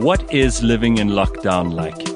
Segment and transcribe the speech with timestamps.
[0.00, 2.08] What is living in lockdown like?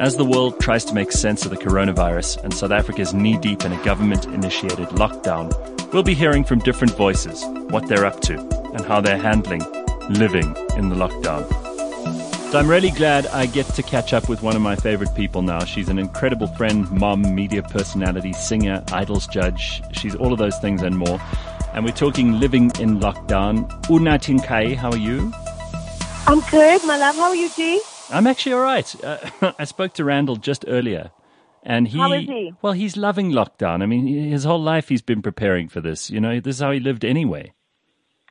[0.00, 3.36] As the world tries to make sense of the coronavirus and South Africa is knee
[3.36, 5.52] deep in a government initiated lockdown,
[5.92, 9.62] we'll be hearing from different voices what they're up to and how they're handling
[10.10, 11.44] living in the lockdown.
[12.52, 15.42] So I'm really glad I get to catch up with one of my favorite people
[15.42, 15.64] now.
[15.64, 19.82] She's an incredible friend, mom, media personality, singer, idols judge.
[19.90, 21.20] She's all of those things and more.
[21.74, 23.68] And we're talking living in lockdown.
[23.86, 25.32] Unathi Nkayi, how are you?
[26.28, 27.16] I'm good, my love.
[27.16, 27.80] How are you, G?
[28.10, 29.04] I'm actually all right.
[29.04, 31.10] Uh, I spoke to Randall just earlier,
[31.62, 32.52] and he, How is he?
[32.60, 33.82] well, he's loving lockdown.
[33.82, 36.10] I mean, his whole life he's been preparing for this.
[36.10, 37.54] You know, this is how he lived anyway.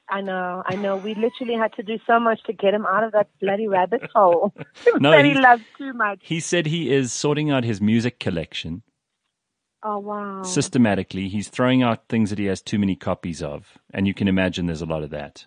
[0.10, 0.96] I know, I know.
[0.96, 4.04] We literally had to do so much to get him out of that bloody rabbit
[4.16, 4.54] hole
[5.00, 6.20] No, that he loves too much.
[6.22, 8.84] He said he is sorting out his music collection
[9.84, 10.44] Oh wow!
[10.44, 11.28] systematically.
[11.30, 14.66] He's throwing out things that he has too many copies of, and you can imagine
[14.68, 15.46] there's a lot of that.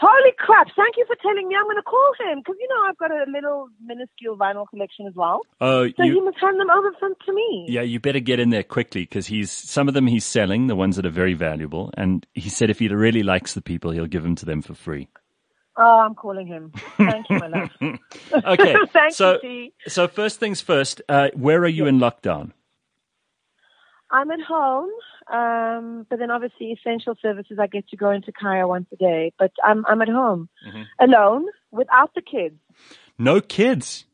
[0.00, 0.68] Holy crap!
[0.74, 1.54] Thank you for telling me.
[1.54, 5.06] I'm going to call him because you know I've got a little minuscule vinyl collection
[5.06, 5.42] as well.
[5.60, 7.66] Oh, So you, he must hand them over from to me.
[7.68, 10.76] Yeah, you better get in there quickly because he's some of them he's selling, the
[10.76, 14.06] ones that are very valuable, and he said if he really likes the people, he'll
[14.06, 15.08] give them to them for free.
[15.76, 16.72] Oh, I'm calling him.
[16.96, 17.70] Thank you, my love.
[18.44, 22.52] Okay, Thank so you, so first things first, uh, where are you in lockdown?
[24.10, 24.90] I'm at home,
[25.32, 29.32] um, but then obviously essential services I get to go into Kaya once a day.
[29.38, 30.82] But I'm I'm at home, Mm-hmm.
[31.00, 32.56] alone, without the kids.
[33.18, 34.04] No kids.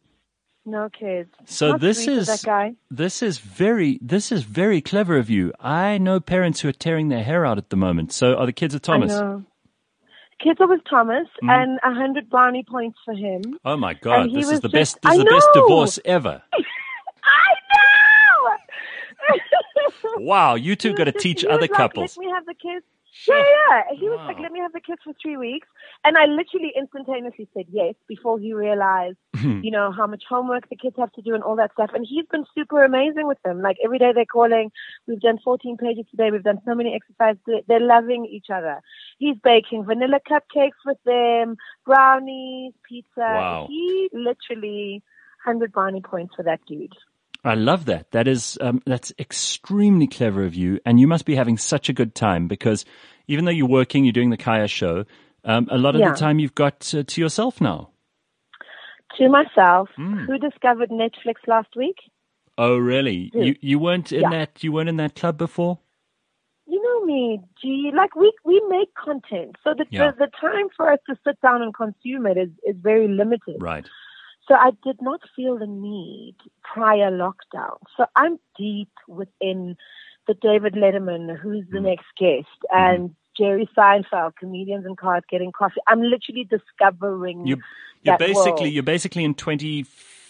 [0.68, 1.30] No kids.
[1.44, 2.74] So this is that guy.
[2.90, 5.52] this is very this is very clever of you.
[5.60, 8.12] I know parents who are tearing their hair out at the moment.
[8.12, 9.12] So are the kids at Thomas?
[9.12, 9.44] I know.
[10.42, 11.48] Kids are with Thomas, Mm-hmm.
[11.50, 13.42] and a hundred brownie points for him.
[13.64, 16.42] Oh my god, this is the best this is the best divorce ever.
[16.52, 18.56] I know.
[20.16, 22.16] Wow, you two got to teach he was other like, couples.
[22.16, 22.84] Let me have the kids.
[23.26, 23.82] Yeah, yeah.
[23.98, 25.66] He was like, "Let me have the kids for three weeks,"
[26.04, 29.60] and I literally instantaneously said yes before he realized, hmm.
[29.62, 31.90] you know, how much homework the kids have to do and all that stuff.
[31.94, 33.62] And he's been super amazing with them.
[33.62, 34.70] Like every day they're calling.
[35.06, 36.30] We've done 14 pages today.
[36.30, 37.40] We've done so many exercises.
[37.46, 38.82] They're- They're loving each other.
[39.18, 41.56] He's baking vanilla cupcakes with them,
[41.86, 43.08] brownies, pizza.
[43.16, 43.66] Wow.
[43.68, 45.02] He literally
[45.44, 46.92] 100 brownie points for that dude.
[47.46, 48.10] I love that.
[48.10, 51.92] That is um, that's extremely clever of you, and you must be having such a
[51.92, 52.84] good time because
[53.28, 55.04] even though you're working, you're doing the Kaya show.
[55.44, 56.10] Um, a lot of Yeah.
[56.10, 57.90] the time you've got uh, to yourself now.
[59.18, 60.24] To myself, Hmm.
[60.26, 61.96] who discovered Netflix last week?
[62.58, 63.30] Oh, really?
[63.32, 63.42] Who?
[63.44, 64.30] You you weren't in Yeah.
[64.30, 65.78] that you weren't in that club before?
[66.66, 67.92] You know me, G.
[67.94, 70.10] like we we make content, so the, Yeah.
[70.10, 73.56] the the time for us to sit down and consume it is is very limited.
[73.60, 73.86] Right.
[74.48, 77.78] So I did not feel the need prior lockdown.
[77.96, 79.76] So I'm deep within
[80.26, 81.84] the David Letterman, who's the Mm.
[81.84, 85.80] next guest, and Jerry Seinfeld, comedians and cars getting coffee.
[85.86, 87.56] I'm literally discovering You
[88.02, 88.74] you're that basically world.
[88.74, 89.34] you're basically in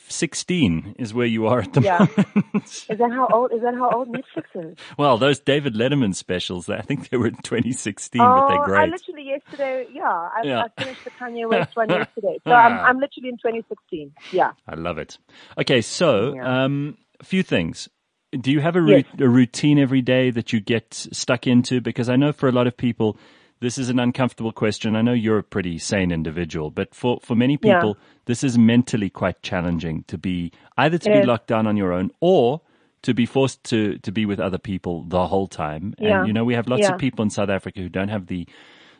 [0.09, 1.99] 2016 is where you are at the Yeah.
[1.99, 2.65] moment.
[2.65, 3.53] Is that how old?
[3.53, 4.79] Is that how old Netflix is?
[4.99, 8.81] well, those David Letterman specials, I think they were in 2016, oh, but they're great.
[8.81, 9.87] I literally yesterday.
[9.93, 10.63] Yeah, I, Yeah.
[10.65, 12.39] I finished the Kanye West one yesterday.
[12.47, 14.13] So I'm I'm literally in 2016.
[14.33, 14.53] Yeah.
[14.69, 15.19] I love it.
[15.59, 16.65] Okay, so Yeah.
[16.65, 17.89] um, a few things.
[18.33, 19.05] Do you have a, ru- Yes.
[19.21, 21.81] a routine every day that you get stuck into?
[21.81, 23.17] Because I know for a lot of people,
[23.61, 24.97] this is an uncomfortable question.
[24.97, 27.75] I know you're a pretty sane individual, but for, for many Yeah.
[27.77, 27.97] people,
[28.27, 31.27] this is mentally quite challenging to be either to It be is.
[31.27, 32.61] locked down on your own or
[33.03, 35.95] to be forced to, to be with other people the whole time.
[35.99, 36.25] And, Yeah.
[36.25, 36.93] you know, we have lots Yeah.
[36.95, 38.47] of people in South Africa who don't have the,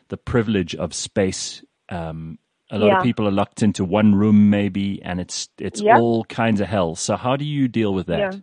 [0.09, 1.63] the privilege of space.
[1.89, 2.39] Um,
[2.71, 2.97] a lot Yeah.
[2.97, 5.99] of people are locked into one room maybe, and it's, it's Yeah.
[5.99, 6.95] all kinds of hell.
[6.95, 8.33] So how do you deal with that?
[8.33, 8.39] Yeah.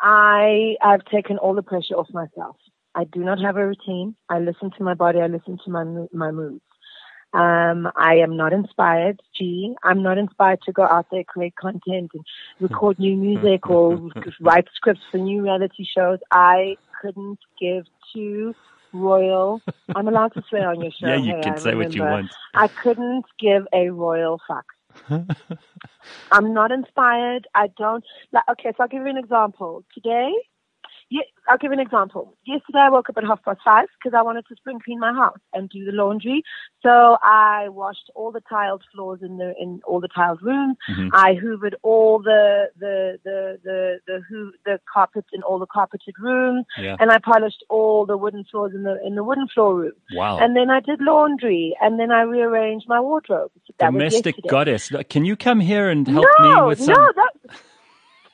[0.00, 2.56] I have taken all the pressure off myself.
[2.94, 4.16] I do not have a routine.
[4.28, 5.20] I listen to my body.
[5.20, 6.62] I listen to my my moods.
[7.34, 9.20] Um, I am not inspired.
[9.36, 12.24] Gee, I'm not inspired to go out there, create content, and
[12.60, 14.10] record new music or
[14.40, 16.18] write scripts for new reality shows.
[16.30, 18.54] I couldn't give two
[18.92, 19.62] royal.
[19.94, 21.08] I'm allowed to swear on your show.
[21.08, 22.30] Yeah, you hey, can I say what you want.
[22.54, 24.66] I couldn't give a royal fuck.
[26.30, 27.46] I'm not inspired.
[27.54, 28.44] I don't like.
[28.50, 29.84] Okay, so I'll give you an example.
[29.94, 30.32] Today,
[31.12, 32.34] yeah, I'll give an example.
[32.46, 35.12] Yesterday, I woke up at half past five because I wanted to spring clean my
[35.12, 36.42] house and do the laundry.
[36.82, 40.76] So I washed all the tiled floors in the in all the tiled rooms.
[40.88, 41.10] Mhm.
[41.12, 46.14] I hoovered all the the the the the hoo- the carpets in all the carpeted
[46.18, 46.96] rooms, Yeah.
[46.98, 49.92] and I polished all the wooden floors in the in the wooden floor room.
[50.14, 50.38] Wow.
[50.38, 53.50] And then I did laundry, and then I rearranged my wardrobe.
[53.78, 54.90] That Domestic goddess.
[55.10, 56.94] Can you come here and help no, me with some?
[56.94, 57.31] No, that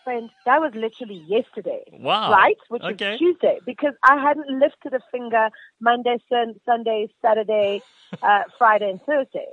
[0.09, 1.83] friend, that was literally yesterday.
[1.93, 2.31] Wow.
[2.33, 2.57] Right?
[2.69, 3.11] Which Okay.
[3.11, 3.61] was Tuesday.
[3.67, 5.49] Because I hadn't lifted a finger
[5.81, 7.81] Monday, sun, Sunday, Saturday,
[8.23, 9.47] uh, Friday, and Thursday.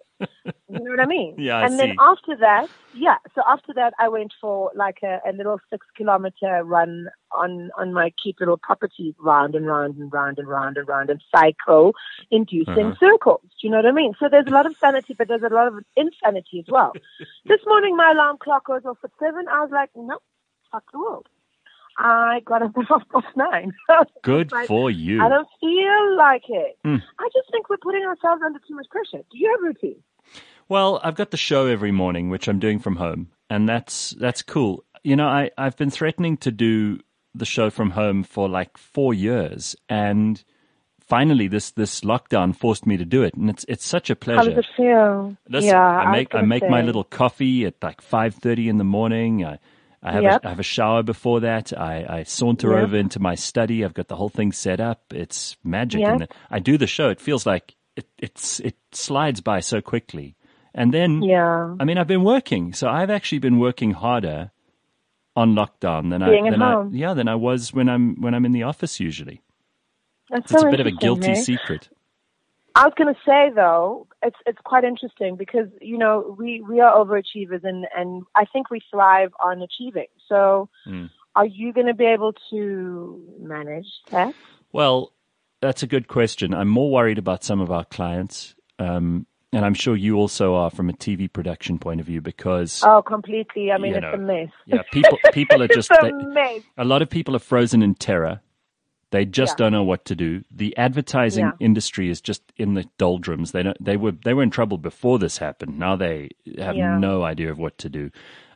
[0.69, 1.35] You know what I mean?
[1.37, 3.17] Yeah, I and then after that, yeah.
[3.35, 7.93] So after that, I went for like a, a little six kilometer run on on
[7.93, 11.93] my cute little property, round and round and round and round and round, and cycle,
[12.31, 12.95] inducing Uh-huh.
[12.99, 13.41] circles.
[13.43, 14.13] Do you know what I mean?
[14.19, 16.93] So there's a lot of sanity, but there's a lot of insanity as well.
[17.51, 19.45] this morning, my alarm clock goes off at seven.
[19.47, 20.17] I was like, no,
[20.75, 21.27] fuck the world.
[21.97, 23.71] I got at half past nine.
[24.21, 25.21] Good Like, for you.
[25.23, 26.77] I don't feel like it.
[26.83, 26.97] Hmm.
[27.17, 29.23] I just think we're putting ourselves under too much pressure.
[29.31, 30.03] Do you have a routine?
[30.67, 34.41] Well, I've got the show every morning, which I'm doing from home, and that's that's
[34.41, 34.83] cool.
[35.03, 36.99] You know, I I've been threatening to do
[37.35, 40.43] the show from home for like four years, and
[40.99, 44.39] finally, this this lockdown forced me to do it, and it's it's such a pleasure.
[44.49, 45.37] How does it feel?
[45.47, 48.79] Listen, yeah, I make I gonna make my little coffee at like five thirty in
[48.79, 49.45] the morning.
[49.45, 49.59] I
[50.05, 50.43] I have Yep.
[50.43, 51.73] a, I have a shower before that.
[51.77, 52.83] I, I saunter Yep.
[52.83, 53.83] over into my study.
[53.83, 55.01] I've got the whole thing set up.
[55.13, 56.09] It's magic, Yep.
[56.09, 57.09] and I do the show.
[57.09, 60.35] It feels like it it's it slides by so quickly,
[60.73, 61.75] and then Yeah.
[61.79, 64.51] I mean I've been working, so I've actually been working harder
[65.35, 68.45] on lockdown than Being I than I yeah than I was when I'm when I'm
[68.45, 69.41] in the office usually.
[70.29, 71.35] That's It's so a bit of a guilty hey?
[71.35, 71.89] secret.
[72.75, 76.79] I was going to say though, it's it's quite interesting because you know we we
[76.81, 80.07] are overachievers and and I think we thrive on achieving.
[80.27, 81.09] So, Mm.
[81.35, 84.33] are you going to be able to manage that?
[84.73, 85.13] Well,
[85.61, 86.53] that's a good question.
[86.53, 90.69] I'm more worried about some of our clients, um, and I'm sure you also are
[90.69, 93.71] from a TV production point of view because Oh, completely.
[93.71, 94.49] I mean, it's know, a mess.
[94.65, 96.61] yeah, people people are just a they- mess.
[96.77, 98.41] a lot of people are frozen in terror.
[99.15, 99.63] They just Yeah.
[99.65, 100.43] don't know what to do.
[100.51, 101.51] The advertising Yeah.
[101.67, 103.51] industry is just in the doldrums.
[103.53, 103.77] They don't.
[103.83, 105.79] They were they were in trouble before this happened.
[105.79, 106.17] Now they
[106.57, 106.97] have Yeah.
[106.99, 108.11] no idea of what to do.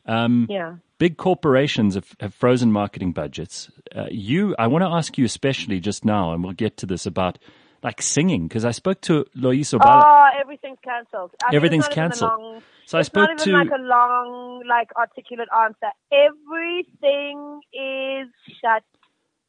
[0.06, 0.76] Um, Yeah.
[0.98, 3.72] big corporations have, have frozen marketing budgets.
[3.96, 7.06] Uh, you, I want to ask you especially just now, and we'll get to this
[7.06, 7.40] about
[7.82, 10.04] like singing because I spoke to Loyiso Bala.
[10.06, 11.32] Oh, everything's cancelled.
[11.42, 12.42] I mean, Everything's it's not even a cancelled.
[12.42, 15.92] long- so I spoke to like a long, like articulate answer.
[16.12, 18.28] Everything is
[18.62, 18.84] shut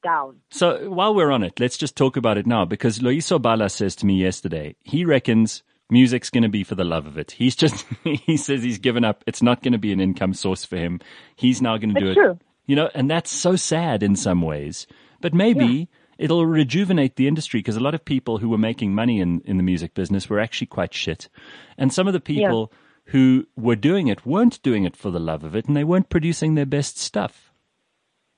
[0.02, 0.40] down.
[0.50, 3.94] So while we're on it, let's just talk about it now because Loyiso Bala says
[3.96, 7.32] to me yesterday, he reckons music's going to be for the love of it.
[7.32, 9.24] He's just, he says he's given up.
[9.26, 11.00] It's not going to be an income source for him.
[11.36, 12.20] He's now going to do It's it.
[12.20, 12.38] true.
[12.66, 14.86] You know, and that's so sad in some ways,
[15.20, 15.88] but maybe
[16.18, 19.56] it'll rejuvenate the industry because a lot of people who were making money in, in
[19.56, 21.28] the music business were actually quite shit.
[21.76, 22.72] And some of the people
[23.06, 26.10] who were doing it weren't doing it for the love of it and they weren't
[26.10, 27.52] producing their best stuff.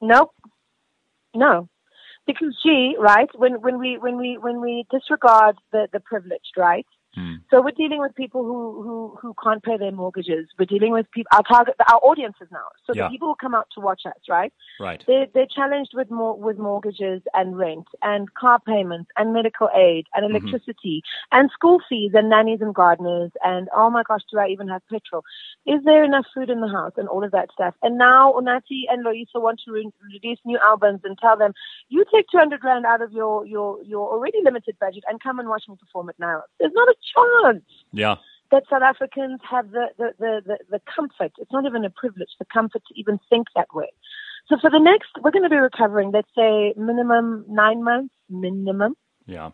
[0.00, 0.32] Nope.
[1.34, 1.68] No.
[2.26, 6.86] Because gee, right, when, when we when we when we disregard the, the privileged, right?
[7.14, 7.34] Hmm.
[7.50, 10.48] So we're dealing with people who, who, who can't pay their mortgages.
[10.58, 12.64] We're dealing with people our target our audiences now.
[12.86, 13.04] So Yeah.
[13.04, 14.52] the people who come out to watch us, right?
[14.80, 15.02] Right.
[15.06, 20.06] They're, they're challenged with more with mortgages and rent and car payments and medical aid
[20.14, 20.36] and Mm-hmm.
[20.36, 24.68] electricity and school fees and nannies and gardeners and oh my gosh, do I even
[24.68, 25.22] have petrol?
[25.66, 27.74] Is there enough food in the house and all of that stuff?
[27.82, 31.52] And now Unathi and Loyiso want to re- release new albums and tell them,
[31.88, 35.48] you take 200 grand out of your, your, your already limited budget and come and
[35.48, 36.42] watch me perform it now.
[36.58, 38.16] There's not a chance Yeah.
[38.50, 42.28] that South Africans have the, the, the, the, the comfort, it's not even a privilege,
[42.38, 43.90] the comfort to even think that way.
[44.48, 48.94] So for the next, we're going to be recovering, let's say minimum nine months, minimum,
[49.26, 49.50] Yeah.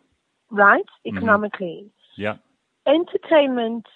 [0.50, 0.84] right?
[1.06, 1.16] Mhm.
[1.16, 1.90] Economically.
[2.16, 2.36] Yeah.
[2.86, 3.86] Entertainment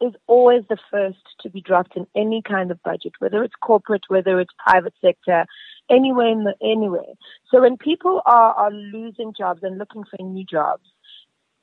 [0.00, 4.04] is always the first to be dropped in any kind of budget, whether it's corporate,
[4.08, 5.46] whether it's private sector,
[5.90, 7.12] anywhere in the, anywhere.
[7.50, 10.84] So when people are, are losing jobs and looking for new jobs,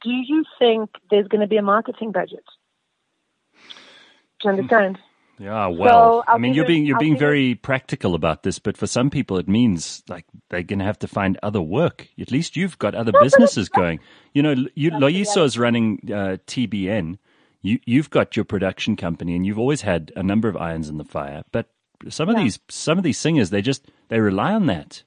[0.04, 2.44] do you think there's going to be a marketing budget?
[4.42, 4.98] Do you understand?
[5.40, 8.78] Yeah, well, I I'll mean, you're being you're I'll being very practical about this, but
[8.78, 12.08] for some people, it means like they're going to have to find other work.
[12.20, 14.00] At least you've got other it's businesses going.
[14.34, 17.20] You know, you, Loyiso is running uh, TBN.
[17.62, 20.98] You you've got your production company, and you've always had a number of irons in
[20.98, 21.44] the fire.
[21.52, 21.70] But
[22.10, 22.44] some of Yeah.
[22.44, 25.04] these some of these singers, they just they rely on that.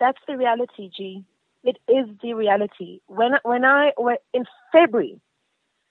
[0.00, 1.24] That's the reality, G.
[1.66, 3.00] It is the reality.
[3.06, 5.20] When when I when, in February,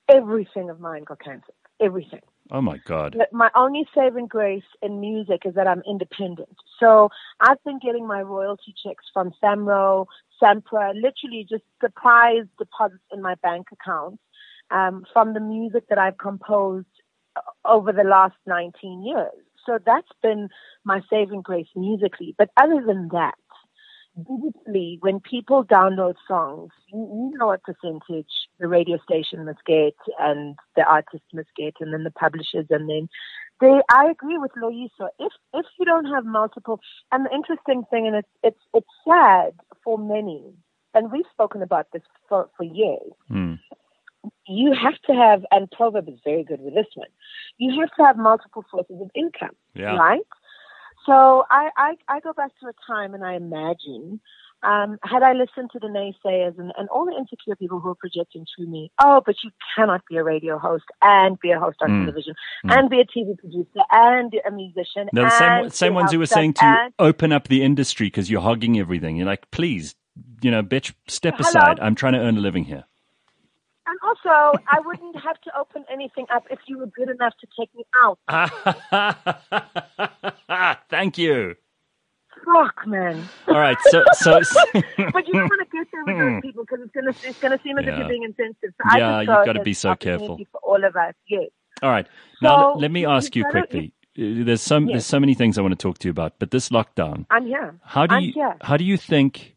[0.09, 1.55] everything of mine got cancelled.
[1.81, 2.21] Everything.
[2.51, 3.17] Oh my God!
[3.33, 6.55] My only saving grace in music is that I'm independent.
[6.79, 7.09] So
[7.41, 10.05] I've been getting my royalty checks from SAMRO,
[10.41, 14.19] SAMPRA, literally just surprise deposits in my bank account
[14.71, 16.87] um, from the music that I've composed
[17.35, 19.31] uh, over the last 19 years.
[19.65, 20.49] So that's been
[20.83, 22.35] my saving grace musically.
[22.37, 23.33] But other than that,
[24.19, 28.27] digitally, when people download songs, you, you know what percentage
[28.59, 32.89] the radio station must get and the artist must get and then the publishers and
[32.89, 33.09] then
[33.61, 35.07] they I agree with Loyiso.
[35.19, 36.79] If if you don't have multiple
[37.11, 39.53] and the interesting thing and it's it's it's sad
[39.83, 40.43] for many,
[40.93, 43.11] and we've spoken about this for, for years.
[43.31, 43.59] Mm.
[44.47, 47.07] You have to have, and Proverb is very good with this one.
[47.57, 49.95] You have to have multiple sources of income, Yeah.
[49.95, 50.25] right?
[51.05, 54.19] So I, I, I go back to a time and I imagine,
[54.63, 57.95] um, had I listened to the naysayers and, and all the insecure people who are
[57.95, 61.77] projecting through me, oh, but you cannot be a radio host and be a host
[61.81, 62.05] on Mm.
[62.05, 62.33] television
[62.65, 62.77] Mm.
[62.79, 65.09] and be a TV producer and a musician.
[65.13, 68.41] They're the same, same ones who were saying to open up the industry because you're
[68.41, 69.17] hogging everything.
[69.17, 69.95] You're like, please,
[70.41, 71.49] you know, bitch, step Hello?
[71.49, 71.79] aside.
[71.79, 72.85] I'm trying to earn a living here.
[73.87, 77.47] And also, I wouldn't have to open anything up if you were good enough to
[77.59, 78.17] take me out.
[80.89, 81.55] Thank you.
[82.43, 83.27] Fuck, man.
[83.47, 84.33] All right, so so
[84.73, 87.59] But you don't want to get there with those people because it's gonna it's gonna
[87.63, 88.73] seem as if you're being insensitive.
[88.77, 90.37] So I Yeah, you've gotta be so careful.
[90.51, 91.13] for all of us.
[91.27, 91.49] Yes.
[91.81, 92.07] all right.
[92.41, 93.93] Now So, let me ask you you quickly.
[94.17, 96.51] Uh, There's some there's so many things I want to talk to you about, but
[96.51, 97.79] this lockdown, I'm here.
[97.83, 98.55] how do I'm you here.
[98.61, 99.55] how do you think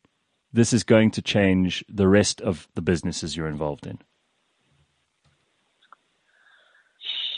[0.53, 3.99] this is going to change the rest of the businesses you're involved in?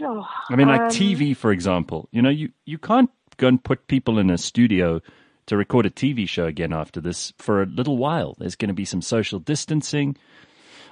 [0.01, 0.27] Sure.
[0.51, 2.09] I mean, like Um, TV, for example.
[2.11, 5.01] You know, you, you can't go and put people in a studio
[5.47, 8.35] to record a TV show again after this for a little while.
[8.39, 10.17] There's going to be some social distancing.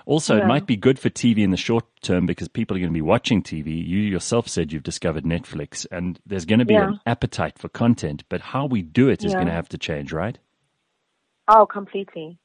[0.07, 2.91] Also, it might be good for TV in the short term because people are going
[2.91, 3.67] to be watching TV.
[3.87, 6.89] You yourself said you've discovered Netflix, and there's going to be Yeah.
[6.89, 8.25] an appetite for content.
[8.31, 9.39] But how we do it is Yeah.
[9.39, 10.39] going to have to change, right?
[11.47, 12.39] Oh, completely.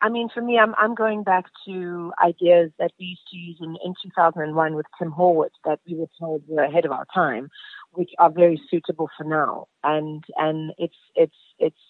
[0.00, 3.56] I mean, for me, I'm I'm going back to ideas that we used to use
[3.60, 7.48] in, in 2001 with Tim Horwitz that we were told were ahead of our time,
[7.92, 9.66] which are very suitable for now.
[9.82, 11.80] And and it's it's it's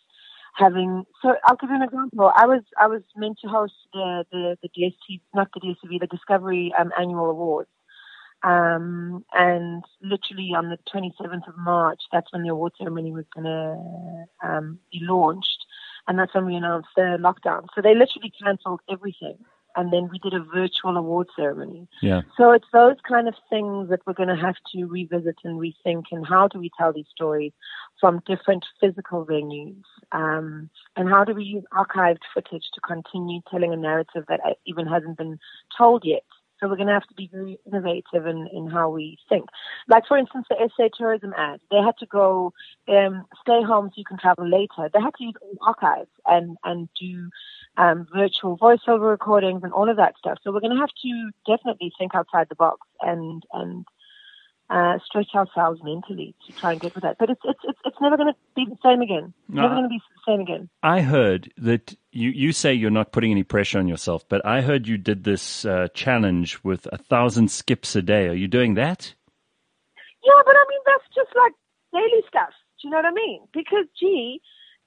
[0.54, 1.04] having.
[1.20, 2.32] So I'll give you an example.
[2.34, 6.06] I was I was meant to host the the, the DST, not the DSTV, the
[6.06, 7.70] Discovery um, Annual Awards.
[8.44, 13.46] Um, and literally on the 27th of March, that's when the award ceremony was going
[13.46, 15.66] to um, be launched
[16.08, 17.66] and that's when we announced the lockdown.
[17.74, 19.36] So they literally cancelled everything,
[19.76, 21.86] and then we did a virtual award ceremony.
[22.02, 22.22] Yeah.
[22.36, 26.04] So it's those kind of things that we're going to have to revisit and rethink,
[26.10, 27.52] and how do we tell these stories
[28.00, 33.72] from different physical venues, um, and how do we use archived footage to continue telling
[33.72, 35.38] a narrative that uh, even hasn't been
[35.76, 36.24] told yet.
[36.60, 39.48] So we're going to have to be very innovative in, in how we think.
[39.88, 41.60] Like, for instance, the SA tourism ad.
[41.70, 42.52] They had to go,
[42.88, 44.90] um, stay home so you can travel later.
[44.92, 47.30] They had to use archives and, and do
[47.76, 50.38] um, virtual voiceover recordings and all of that stuff.
[50.42, 53.84] So we're going to have to definitely think outside the box and, and
[54.70, 57.16] uh, stretch ourselves mentally to try and get with that.
[57.18, 59.32] But it's, it's, it's, it's never going to be the same again.
[59.48, 60.68] No, never going to be the same again.
[60.82, 64.60] I heard that you, you say you're not putting any pressure on yourself, but I
[64.60, 68.28] heard you did this uh, challenge with a thousand skips a day.
[68.28, 69.14] Are you doing that?
[70.24, 71.52] Yeah, but I mean, that's just like
[71.92, 72.50] daily stuff.
[72.80, 73.40] Do you know what I mean?
[73.52, 74.40] Because, gee,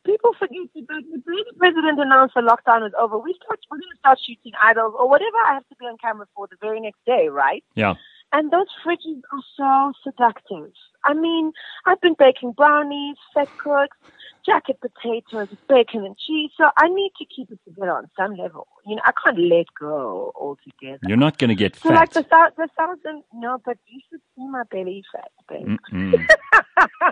[0.06, 3.78] people forget that the day the president announced the lockdown is over, we start, we're
[3.78, 6.58] going to start shooting idols or whatever I have to be on camera for the
[6.62, 7.64] very next day, right?
[7.76, 7.96] Yeah.
[8.34, 10.72] And those fridges are so seductive.
[11.04, 11.52] I mean,
[11.86, 13.98] I've been baking brownies, fat cooks,
[14.46, 16.52] jacket potatoes, bacon and cheese.
[16.58, 18.68] So I need to keep it together on some level.
[18.86, 21.00] You know, I can't let go altogether.
[21.08, 22.24] You're not going to get So like fat.
[22.24, 25.78] the thou- the thousand, no, but you should see my belly fat, babe.
[25.92, 26.28] Mm-mm.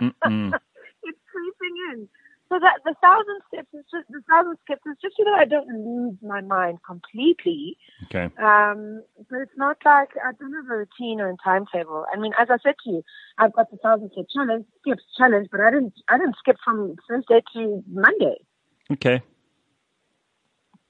[0.00, 0.52] Mm-mm.
[1.02, 2.08] it's creeping in.
[2.50, 5.44] So that the thousand steps is just the thousand steps is just so that I
[5.44, 7.78] don't lose my mind completely.
[8.06, 8.24] Okay.
[8.42, 12.06] Um, but it's not like I don't have a routine or a timetable.
[12.12, 13.02] I mean, as I said to you,
[13.38, 16.96] I've got the thousand step challenge, skips challenge, but I didn't I didn't skip from
[17.08, 18.38] Thursday to Monday.
[18.90, 19.22] Okay.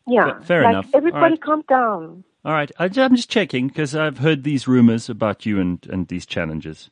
[0.07, 0.89] Yeah, Fa- fair like, enough.
[0.95, 1.43] Everybody, right.
[1.43, 2.25] calm down.
[2.43, 2.73] All right.
[2.79, 6.91] I, I'm just checking because I've heard these rumors about you and, and these challenges.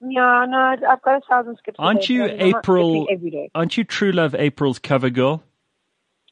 [0.00, 1.76] Yeah, no, I've got a thousand skips.
[1.78, 3.06] Aren't day, you so April?
[3.10, 3.50] every day?
[3.54, 5.42] Aren't you True Love April's cover girl?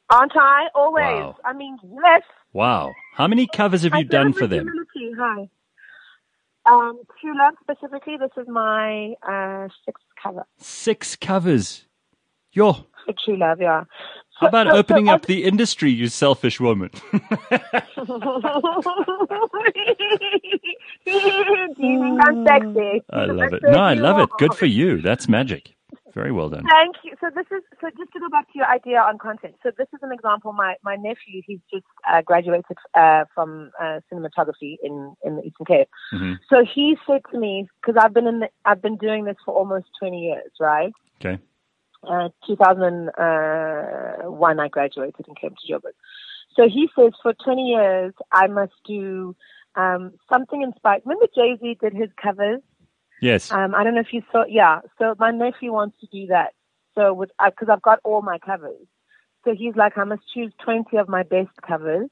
[0.09, 0.67] Aren't I?
[0.75, 1.03] Always.
[1.03, 1.35] Wow.
[1.43, 2.21] I mean, yes.
[2.53, 2.93] Wow.
[3.15, 4.71] How many covers have I you done for them?
[5.17, 5.49] Hi.
[6.67, 11.85] Um, True Love specifically, this is my uh, sixth cover Six covers.
[12.51, 12.73] Yo.
[12.73, 13.83] for True Love, yeah.
[14.35, 16.89] How about So- so- opening up the industry, you selfish woman?
[21.05, 21.11] Do
[21.79, 23.03] you think I'm sexy?
[23.11, 23.63] I love it.
[23.63, 24.29] No, I love it.
[24.37, 25.01] Good for you.
[25.01, 25.71] That's magic.
[26.13, 26.63] Very well done.
[26.69, 27.11] Thank you.
[27.19, 29.55] So this is so just to go back to your idea on content.
[29.61, 30.53] So this is an example.
[30.53, 35.65] My my nephew, he's just uh, graduated uh, from uh, cinematography in in the Eastern
[35.65, 35.89] Cape.
[36.13, 36.37] Mhm.
[36.49, 39.53] So he said to me because I've been in the, I've been doing this for
[39.53, 40.93] almost twenty years, right?
[41.19, 41.37] Okay.
[42.07, 45.93] Uh, 2001, I graduated and came to Joburg.
[46.55, 49.35] So he says for 20 years I must do
[49.75, 51.01] um, something inspired.
[51.05, 52.61] Remember Jay Z did his covers.
[53.21, 53.51] Yes.
[53.51, 54.45] Um, I don't know if you saw.
[54.47, 54.79] Yeah.
[54.97, 56.53] So my nephew wants to do that.
[56.95, 58.87] So with because I've got all my covers.
[59.43, 62.09] So he's like, I must choose 20 of my best covers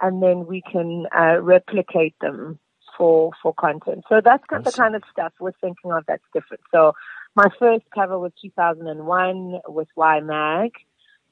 [0.00, 2.58] and then we can uh, replicate them
[2.96, 4.04] for, for content.
[4.08, 6.62] So that's kind of the kind of stuff we're thinking of that's different.
[6.72, 6.92] So
[7.38, 10.72] my first cover was 2001 with Y Mag.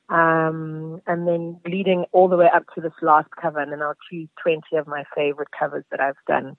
[0.08, 3.96] Um, and then leading all the way up to this last cover, and then I'll
[4.08, 6.56] choose 20 of my favorite covers that I've done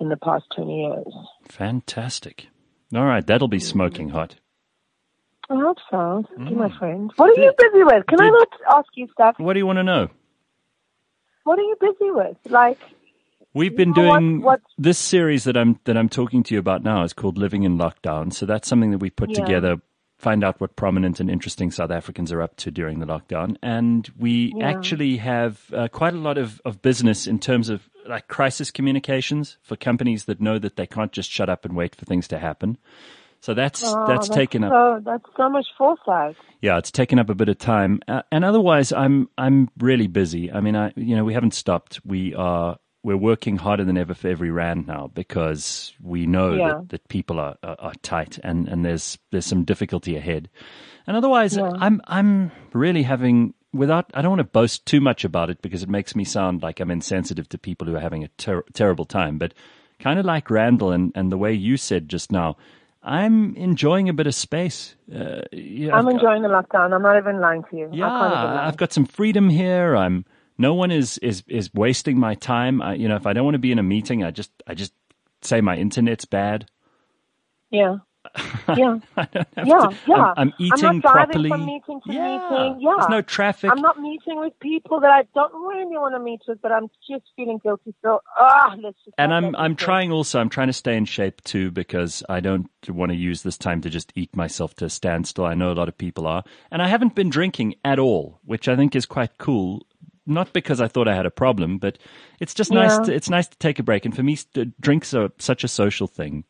[0.00, 1.06] in the past 20 years.
[1.46, 2.46] Fantastic.
[2.94, 4.36] All right, that'll be smoking hot.
[5.50, 6.24] I hope so.
[6.34, 6.78] Thank you, my mm.
[6.78, 7.12] friend.
[7.16, 8.06] What are you busy with?
[8.06, 8.48] Can I not
[8.78, 9.34] ask you stuff?
[9.36, 10.08] What do you want to know?
[11.44, 12.38] What are you busy with?
[12.48, 12.78] Like,
[13.56, 17.04] We've been doing what, this series that I'm that I'm talking to you about now
[17.04, 18.30] is called Living in Lockdown.
[18.30, 19.42] So that's something that we put yeah.
[19.42, 19.76] together,
[20.18, 24.10] find out what prominent and interesting South Africans are up to during the lockdown, and
[24.18, 24.68] we yeah.
[24.68, 29.56] actually have uh, quite a lot of, of business in terms of like crisis communications
[29.62, 32.38] for companies that know that they can't just shut up and wait for things to
[32.38, 32.76] happen.
[33.40, 35.04] So that's oh, that's, that's taken so, up.
[35.04, 36.36] That's so much foresight.
[36.60, 40.52] Yeah, it's taken up a bit of time, uh, and otherwise, I'm I'm really busy.
[40.52, 42.02] I mean, I you know we haven't stopped.
[42.04, 46.68] We are we're working harder than ever for every rand now because we know yeah.
[46.68, 50.50] that, that people are, are, are, tight and, and there's there's some difficulty ahead.
[51.06, 51.70] And otherwise, yeah.
[51.78, 55.84] I'm I'm really having without I don't want to boast too much about it because
[55.84, 59.04] it makes me sound like I'm insensitive to people who are having a ter- terrible
[59.04, 59.38] time.
[59.38, 59.54] But
[60.00, 62.56] kind of like Randall and, and the way you said just now,
[63.04, 64.96] I'm enjoying a bit of space.
[65.14, 66.92] Uh, yeah, I'm I've enjoying got, the lockdown.
[66.92, 67.88] I'm not even lying to you.
[67.92, 69.94] Yeah, I've got some freedom here.
[69.94, 70.24] I'm
[70.58, 72.82] no one is is is wasting my time.
[72.82, 74.74] I, you know, if I don't want to be in a meeting, I just I
[74.74, 74.92] just
[75.42, 76.66] say my internet's bad.
[77.70, 77.98] Yeah.
[78.76, 78.98] Yeah.
[79.16, 79.24] yeah,
[79.64, 80.14] to, yeah.
[80.16, 81.48] I'm, I'm eating I'm not properly.
[81.48, 82.48] From meeting to yeah.
[82.50, 82.80] meeting.
[82.80, 82.94] Yeah.
[82.98, 83.70] There's no traffic.
[83.70, 86.88] I'm not meeting with people that I don't really want to meet with, but I'm
[87.08, 87.94] just feeling guilty.
[88.02, 89.14] So, ah, let's just.
[89.18, 90.40] And I'm I'm trying also.
[90.40, 93.80] I'm trying to stay in shape too because I don't want to use this time
[93.82, 95.44] to just eat myself to a standstill.
[95.44, 98.66] I know a lot of people are, and I haven't been drinking at all, which
[98.66, 99.86] I think is quite cool
[100.26, 101.98] not because I thought I had a problem, but
[102.40, 102.86] it's just yeah.
[102.86, 103.06] nice.
[103.06, 104.04] To, it's nice to take a break.
[104.04, 104.38] And for me,
[104.80, 106.44] drinks are such a social thing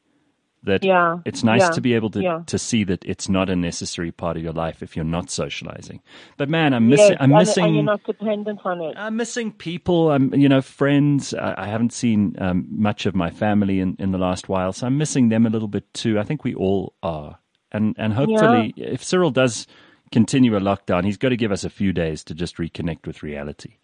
[0.67, 1.19] that yeah.
[1.25, 1.71] it's nice yeah.
[1.71, 2.41] to be able to yeah.
[2.47, 6.03] to see that it's not a necessary part of your life if you're not socializing.
[6.37, 7.13] But man, I'm missing.
[7.13, 7.65] Yes, I'm missing.
[7.65, 8.95] And, you're not dependent on it.
[8.97, 10.11] I'm missing people.
[10.11, 11.33] I'm you know friends.
[11.35, 14.87] I, I haven't seen um, much of my family in in the last while, so
[14.87, 16.19] I'm missing them a little bit too.
[16.19, 17.39] I think we all are.
[17.73, 19.67] And and hopefully, if Cyril does
[20.13, 23.23] continue a lockdown, he's got to give us a few days to just reconnect with
[23.23, 23.75] reality.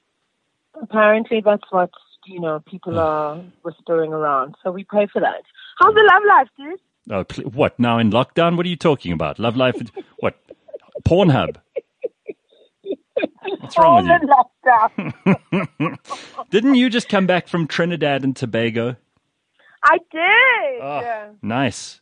[0.81, 1.91] Apparently, that's what
[2.27, 4.55] you know people are whispering around.
[4.63, 5.43] So we pray for that.
[5.79, 6.81] How's the love life, dude?
[7.11, 8.57] Oh, what now in lockdown?
[8.57, 9.39] What are you talking about?
[9.39, 9.75] Love life?
[10.19, 10.37] what?
[11.05, 11.57] Pornhub?
[13.59, 15.97] What's wrong with you?
[16.51, 18.97] Didn't you just come back from Trinidad and Tobago?
[19.85, 20.83] I did.
[20.83, 22.02] Oh, nice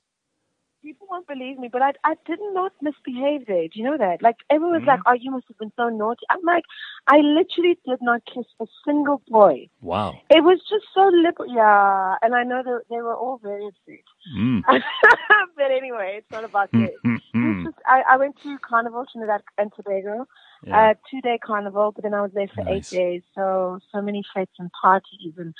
[0.82, 3.68] people won't believe me, but I I did not misbehave there.
[3.68, 4.22] Do you know that?
[4.22, 4.90] Like everyone's mm-hmm.
[4.90, 6.64] like, "Oh, you must have been so naughty." I'm like,
[7.06, 9.68] I literally did not kiss a single boy.
[9.80, 10.14] Wow.
[10.30, 11.52] It was just so liberal.
[11.54, 14.04] Yeah, and I know that they were all very upset.
[14.36, 14.62] Mm.
[15.56, 16.90] but anyway, it's not about this.
[17.04, 20.26] just, I, I went to Carnival Trinidad and Tobago,
[20.64, 20.90] yeah.
[20.90, 22.92] uh, two day carnival, but then I was there for nice.
[22.92, 23.22] eight days.
[23.34, 25.54] So so many fetes and parties and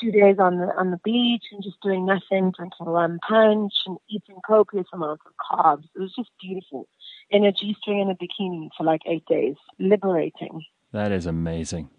[0.00, 3.98] two days on the on the beach and just doing nothing, drinking lemon punch and
[4.08, 5.84] eating copious amounts of carbs.
[5.94, 6.88] It was just beautiful.
[7.30, 9.56] In a G string and a bikini for like eight days.
[9.78, 10.64] Liberating.
[10.92, 11.90] That is amazing.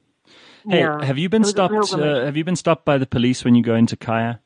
[0.68, 1.04] Hey, yeah.
[1.04, 1.94] have you been stopped?
[1.94, 4.42] Uh, have you been stopped by the police when you go into Kaya?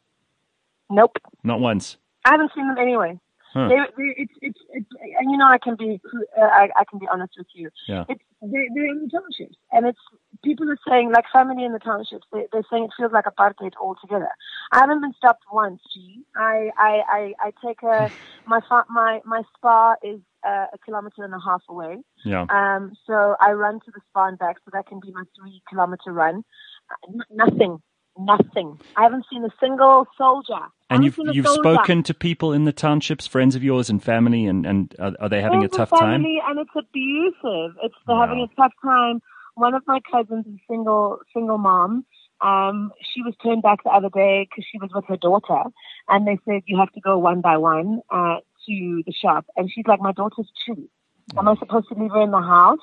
[0.90, 1.18] Nope.
[1.44, 1.98] Not once.
[2.26, 3.20] I haven't seen them anyway.
[3.54, 3.70] Huh.
[3.70, 4.90] They, they, it's, it's, it's,
[5.20, 6.02] and you know, I can be,
[6.38, 7.70] uh, I, I can be honest with you.
[7.88, 8.06] Yeah.
[8.10, 10.00] It's, they, they're in the townships, and it's
[10.44, 13.74] people are saying, like family in the townships, they, they're saying it feels like apartheid
[13.80, 14.30] altogether.
[14.72, 15.82] I haven't been stopped once.
[15.94, 16.24] G.
[16.36, 18.10] I, I, I, I take a
[18.48, 22.00] my my my spa is uh, a kilometer and a half away.
[22.26, 22.46] Yeah.
[22.50, 22.94] Um.
[23.06, 26.12] So I run to the spa and back, so that can be my three kilometer
[26.12, 26.44] run.
[26.92, 27.82] Uh, nothing
[28.18, 28.80] nothing.
[28.96, 30.60] I haven't seen a single soldier.
[30.90, 31.62] And you've you've soldier.
[31.62, 35.30] spoken to people in the townships, friends of yours and family, and and are, are
[35.30, 36.58] they having friends a tough family, time?
[36.58, 37.78] And it's abusive.
[37.84, 38.28] It's they're wow.
[38.28, 39.22] having a tough time.
[39.56, 42.06] One of my cousins is single single mom.
[42.42, 45.64] Um, she was turned back the other day because she was with her daughter,
[46.10, 49.46] and they said you have to go one by one uh, to the shop.
[49.56, 50.90] And she's like, my daughter's two.
[51.38, 52.80] Am I supposed to leave her in the house?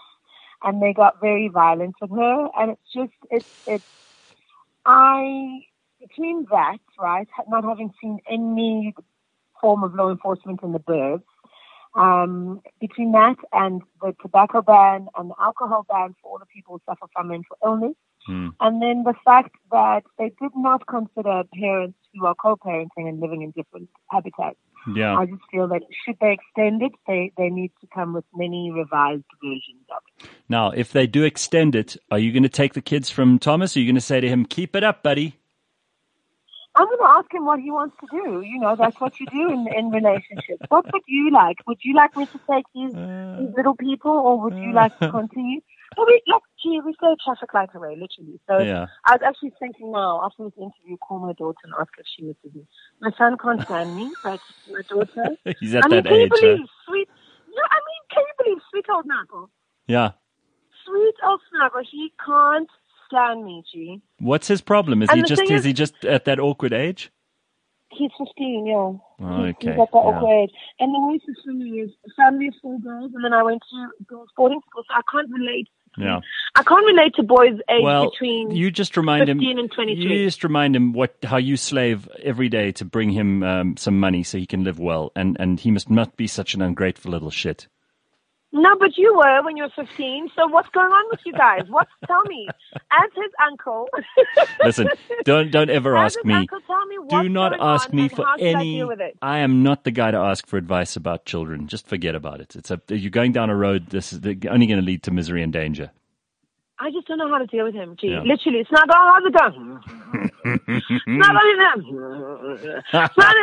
[0.63, 3.85] And they got very violent with her, and it's just it's it's
[4.85, 5.61] I,
[6.01, 8.95] between that, right, not having seen any
[9.61, 11.23] form of law enforcement in the burbs,
[11.95, 16.75] um, between that and the tobacco ban and the alcohol ban for all the people
[16.75, 17.97] who suffer from mental illness,
[18.29, 18.55] mm.
[18.61, 23.43] and then the fact that they did not consider parents who are co-parenting and living
[23.43, 25.17] in different habitats Yeah.
[25.17, 28.71] I just feel that should they extend it, they, they need to come with many
[28.71, 30.31] revised versions of it.
[30.49, 33.77] Now, if they do extend it, are you going to take the kids from Thomas?
[33.77, 35.37] Or are you going to say to him, keep it up, buddy?
[36.77, 38.41] I'm going to ask him what he wants to do.
[38.43, 40.65] You know, that's what you do in, in relationships.
[40.69, 41.59] What would you like?
[41.67, 44.97] Would you like me to take these, uh, these little people or would you like
[45.01, 45.61] to continue?
[45.97, 48.39] Well, we, like, gee, we stay a traffic light away, literally.
[48.49, 48.87] So Yeah.
[49.07, 52.23] I was actually thinking now, after this interview, call my daughter and ask if she
[52.25, 52.67] misses me.
[53.01, 55.37] My son can't stand me, but my daughter.
[55.61, 56.31] He's at I mean, that can you age.
[56.33, 56.41] huh?
[56.41, 57.09] believe sweet?
[57.55, 59.51] No, I mean, can you believe sweet old Knuckle?
[59.87, 60.13] Yeah.
[60.87, 62.69] Sweet old Snuggle, he can't
[63.07, 64.01] stand me, G.
[64.19, 65.03] What's his problem?
[65.03, 67.11] Is And he just is is- he just at that awkward age?
[67.93, 68.75] He's 15, yeah.
[68.77, 69.99] Oh, He's- okay, He's at that yeah.
[70.01, 70.51] awkward age.
[70.79, 74.29] And the worst me is family of four girls, and then I went to girls'
[74.37, 75.69] boarding school, so I can't relate.
[75.99, 76.21] Yeah.
[76.55, 79.39] I can't relate to boys aged Well, between you just remind him.
[79.39, 80.03] 15 and 23.
[80.03, 83.99] You just remind him what how you slave every day to bring him um, some
[83.99, 87.11] money so he can live well, and and he must not be such an ungrateful
[87.13, 87.69] little shit.
[88.53, 90.31] No, but you were when you were 15.
[90.37, 91.63] So what's going on with you guys?
[91.69, 91.87] What?
[92.07, 92.49] Tell me.
[92.93, 93.89] As his uncle.
[94.65, 94.89] Listen,
[95.25, 96.35] don't don't ever As ask his me.
[96.35, 98.81] uncle, tell me what's Do not going ask on me for I any.
[98.81, 99.17] it?
[99.23, 101.69] I am not the guy to ask for advice about children.
[101.69, 102.57] Just forget about it.
[102.57, 103.89] It's a you're going down a road.
[103.91, 105.93] This is only going to lead to misery and danger.
[106.83, 107.95] I just don't know how to deal with him.
[108.01, 108.23] Gee, Yeah.
[108.23, 109.79] literally, it's not all going?
[110.45, 111.79] it's not only them.
[112.59, 113.37] It's not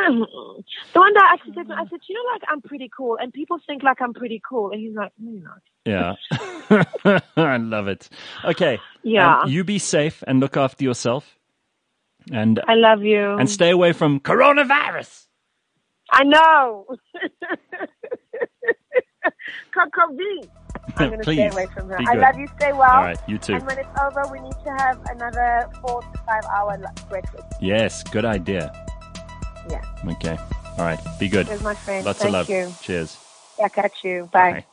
[0.94, 3.32] the one that I actually said, I said, you know, like I'm pretty cool, and
[3.32, 5.62] people think like I'm pretty cool, and he's like, no, you're not.
[5.86, 6.16] Yeah,
[7.38, 8.10] I love it.
[8.44, 9.42] Okay, Yeah.
[9.42, 11.38] um, you be safe and look after yourself,
[12.32, 13.36] and I love you.
[13.38, 15.28] and stay away from coronavirus.
[16.12, 16.86] I know.
[19.74, 20.48] Cocovi.
[20.98, 21.98] I'm going to stay away from her.
[22.00, 22.48] I love you.
[22.58, 22.90] Stay well.
[22.90, 23.56] All right, you too.
[23.56, 26.78] And when it's over, we need to have another four to five hour
[27.10, 27.46] breakfast.
[27.62, 28.72] Yes, good idea.
[29.70, 29.82] Yeah.
[30.08, 30.38] Okay,
[30.78, 31.48] all right, be good.
[31.48, 32.06] Here's my friend.
[32.06, 32.50] Lots Thank of love.
[32.50, 32.74] you.
[32.82, 33.18] Cheers.
[33.60, 34.30] Yeah, catch you.
[34.32, 34.52] Bye.
[34.54, 34.66] Bye.